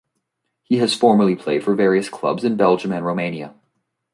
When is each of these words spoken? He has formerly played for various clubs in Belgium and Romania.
He 0.63 0.77
has 0.79 0.95
formerly 0.95 1.35
played 1.35 1.63
for 1.63 1.75
various 1.75 2.09
clubs 2.09 2.43
in 2.43 2.57
Belgium 2.57 2.91
and 2.91 3.05
Romania. 3.05 3.53